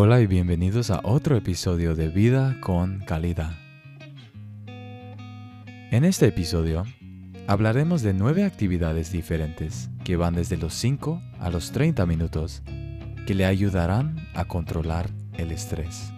[0.00, 3.50] Hola y bienvenidos a otro episodio de Vida con Calidad.
[5.90, 6.84] En este episodio
[7.48, 12.62] hablaremos de nueve actividades diferentes que van desde los 5 a los 30 minutos
[13.26, 16.12] que le ayudarán a controlar el estrés.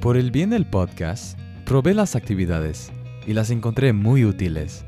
[0.00, 2.90] Por el bien del podcast, probé las actividades
[3.28, 4.84] y las encontré muy útiles.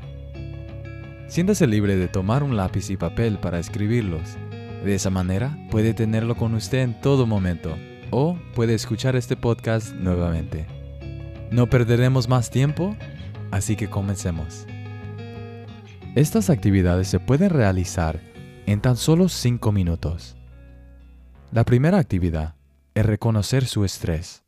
[1.29, 4.37] Siéntase libre de tomar un lápiz y papel para escribirlos
[4.83, 7.75] de esa manera puede tenerlo con usted en todo momento
[8.11, 10.65] o puede escuchar este podcast nuevamente.
[11.51, 12.95] No perderemos más tiempo,
[13.51, 14.65] así que comencemos.
[16.15, 18.19] Estas actividades se pueden realizar
[18.65, 20.35] en tan solo 5 minutos.
[21.51, 22.55] La primera actividad
[22.93, 24.43] es reconocer su estrés.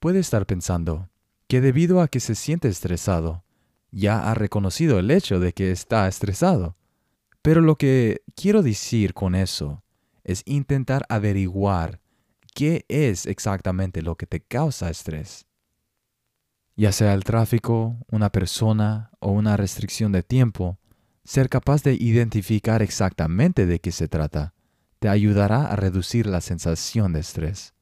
[0.00, 1.08] Puede estar pensando
[1.46, 3.44] que debido a que se siente estresado,
[3.90, 6.76] ya ha reconocido el hecho de que está estresado.
[7.42, 9.82] Pero lo que quiero decir con eso
[10.24, 12.00] es intentar averiguar
[12.54, 15.46] qué es exactamente lo que te causa estrés.
[16.76, 20.78] Ya sea el tráfico, una persona o una restricción de tiempo,
[21.24, 24.54] ser capaz de identificar exactamente de qué se trata
[25.00, 27.74] te ayudará a reducir la sensación de estrés.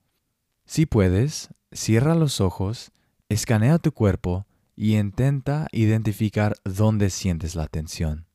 [0.65, 2.93] Si puedes, cierra los ojos,
[3.29, 8.28] escanea tu cuerpo y intenta identificar dónde sientes la tensión.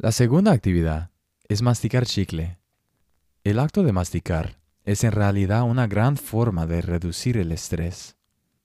[0.00, 1.10] La segunda actividad
[1.48, 2.60] es masticar chicle.
[3.42, 8.16] El acto de masticar es en realidad una gran forma de reducir el estrés.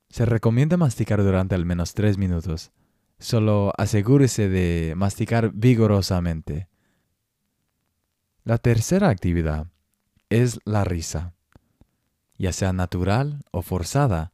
[0.09, 2.71] Se recomienda masticar durante al menos 3 minutos.
[3.17, 6.67] Solo asegúrese de masticar vigorosamente.
[8.43, 9.65] La tercera actividad
[10.29, 11.33] es la risa.
[12.37, 14.33] Ya sea natural o forzada,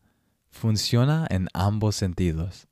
[0.50, 2.68] funciona en ambos sentidos.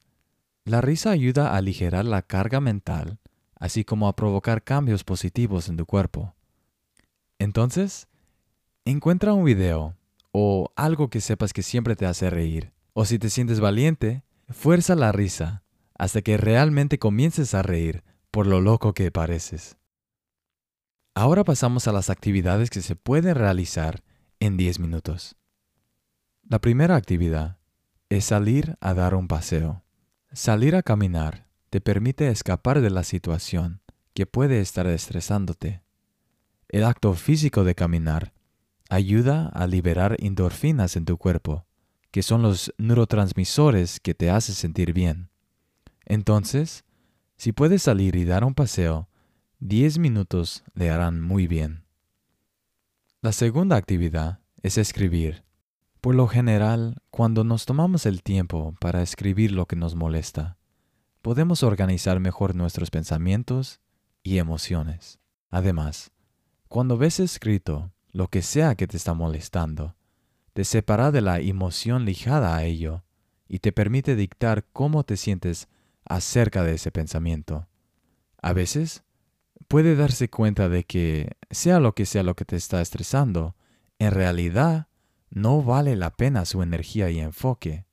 [0.66, 3.22] La risa ayuda a aligerar la carga mental
[3.60, 6.36] así como a provocar cambios positivos en tu cuerpo.
[7.40, 8.08] Entonces,
[8.86, 9.96] encuentra un video
[10.32, 12.72] o algo que sepas que siempre te hace reír.
[12.94, 15.64] O si te sientes valiente, fuerza la risa
[15.98, 19.78] hasta que realmente comiences a reír por lo loco que pareces.
[21.16, 24.04] Ahora pasamos a las actividades que se pueden realizar
[24.40, 25.36] en 10 minutos.
[26.44, 27.58] La primera actividad
[28.10, 29.84] es salir a dar un paseo.
[30.32, 33.82] Salir a caminar te permite escapar de la situación
[34.14, 35.83] que puede estar estresándote.
[36.70, 38.33] El acto físico de caminar
[38.89, 41.66] ayuda a liberar endorfinas en tu cuerpo,
[42.11, 45.30] que son los neurotransmisores que te hacen sentir bien.
[46.05, 46.86] Entonces,
[47.36, 49.10] si puedes salir y dar un paseo,
[49.60, 51.84] 10 minutos le harán muy bien.
[53.22, 55.44] La segunda actividad es escribir.
[56.02, 60.57] Por lo general, cuando nos tomamos el tiempo para escribir lo que nos molesta,
[61.27, 63.82] podemos organizar mejor nuestros pensamientos
[64.23, 65.20] y emociones.
[65.49, 66.11] Además,
[66.70, 69.98] cuando ves escrito lo que sea que te está molestando,
[70.54, 73.04] te separa de la emoción ligada a ello
[73.45, 75.67] y te permite dictar cómo te sientes
[76.05, 77.67] acerca de ese pensamiento.
[78.42, 79.04] A veces,
[79.67, 83.58] puede darse cuenta de que, sea lo que sea lo que te está estresando,
[83.99, 84.87] en realidad
[85.30, 87.86] no vale la pena su energía y enfoque.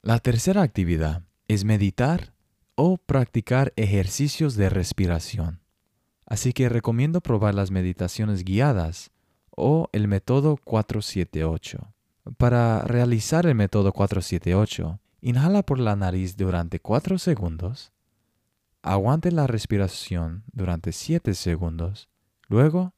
[0.00, 2.32] La tercera actividad es meditar
[2.76, 5.58] o practicar ejercicios de respiración.
[6.24, 9.10] Así que recomiendo probar las meditaciones guiadas
[9.50, 11.92] o el método 478.
[12.38, 17.90] Para realizar el método 478, inhala por la nariz durante 4 segundos,
[18.80, 22.08] aguante la respiración durante 7 segundos,
[22.46, 22.94] luego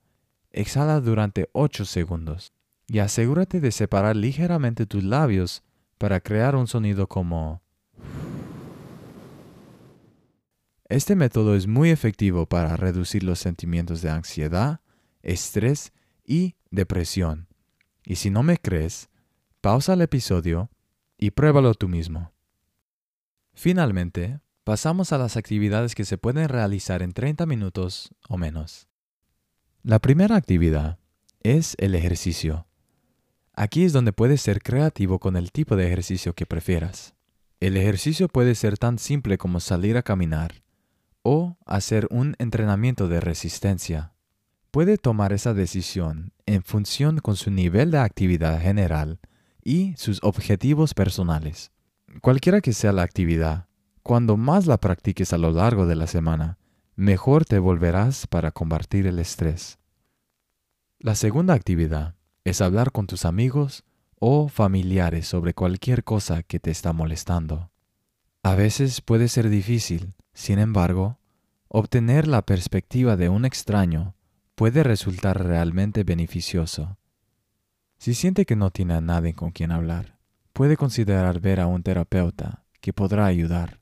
[0.50, 2.52] exhala durante 8 segundos
[2.86, 5.62] y asegúrate de separar ligeramente tus labios
[5.96, 7.61] para crear un sonido como
[10.92, 14.82] Este método es muy efectivo para reducir los sentimientos de ansiedad,
[15.22, 15.90] estrés
[16.22, 17.48] y depresión.
[18.04, 19.08] Y si no me crees,
[19.62, 20.68] pausa el episodio
[21.16, 22.34] y pruébalo tú mismo.
[23.54, 28.86] Finalmente, pasamos a las actividades que se pueden realizar en 30 minutos o menos.
[29.82, 30.98] La primera actividad
[31.40, 32.66] es el ejercicio.
[33.54, 37.14] Aquí es donde puedes ser creativo con el tipo de ejercicio que prefieras.
[37.60, 40.61] El ejercicio puede ser tan simple como salir a caminar,
[41.22, 44.12] o hacer un entrenamiento de resistencia.
[44.70, 49.20] Puede tomar esa decisión en función con su nivel de actividad general
[49.62, 51.72] y sus objetivos personales.
[52.20, 53.66] Cualquiera que sea la actividad,
[54.02, 56.58] cuando más la practiques a lo largo de la semana,
[56.96, 59.78] mejor te volverás para combatir el estrés.
[60.98, 62.14] La segunda actividad
[62.44, 63.84] es hablar con tus amigos
[64.18, 67.71] o familiares sobre cualquier cosa que te está molestando.
[68.44, 71.20] A veces puede ser difícil, sin embargo,
[71.68, 74.16] obtener la perspectiva de un extraño
[74.56, 76.98] puede resultar realmente beneficioso.
[77.98, 80.18] Si siente que no tiene a nadie con quien hablar,
[80.52, 83.80] puede considerar ver a un terapeuta que podrá ayudar.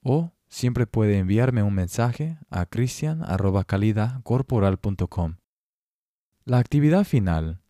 [0.00, 5.38] O siempre puede enviarme un mensaje a cristian.calidacorporal.com.
[6.44, 7.62] La actividad final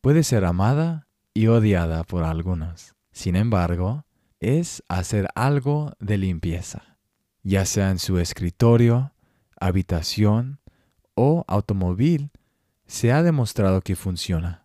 [0.00, 2.96] puede ser amada y odiada por algunos.
[3.12, 4.05] Sin embargo,
[4.46, 6.98] es hacer algo de limpieza,
[7.42, 9.12] ya sea en su escritorio,
[9.58, 10.60] habitación
[11.16, 12.30] o automóvil,
[12.86, 14.64] se ha demostrado que funciona.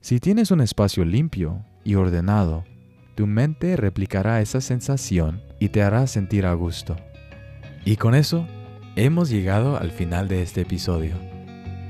[0.00, 2.64] Si tienes un espacio limpio y ordenado,
[3.14, 6.96] tu mente replicará esa sensación y te hará sentir a gusto.
[7.84, 8.46] Y con eso,
[8.96, 11.14] hemos llegado al final de este episodio.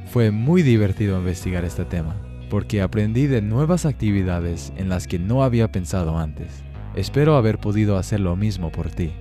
[0.06, 2.16] Fue muy divertido investigar este tema,
[2.50, 6.64] porque aprendí de nuevas actividades en las que no había pensado antes.
[6.94, 9.12] Espero haber podido hacer lo mismo por ti.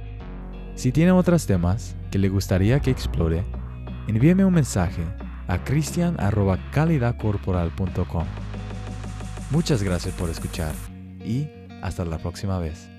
[0.75, 3.43] Si tiene otros temas que le gustaría que explore,
[4.07, 5.03] envíeme un mensaje
[5.47, 8.25] a cristian.calidacorporal.com.
[9.51, 10.73] Muchas gracias por escuchar
[11.23, 11.47] y
[11.81, 12.92] hasta la próxima vez.